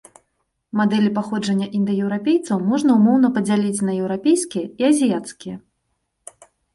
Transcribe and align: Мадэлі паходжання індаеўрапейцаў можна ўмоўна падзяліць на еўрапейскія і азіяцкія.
Мадэлі 0.77 1.09
паходжання 1.17 1.67
індаеўрапейцаў 1.79 2.63
можна 2.69 2.95
ўмоўна 2.99 3.27
падзяліць 3.35 3.83
на 3.91 3.93
еўрапейскія 4.05 4.65
і 4.83 4.89
азіяцкія. 4.89 5.55